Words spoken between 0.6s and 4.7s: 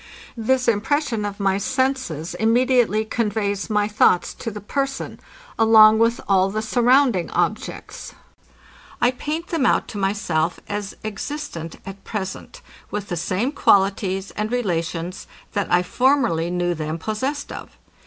impression of my senses immediately conveys my thoughts to the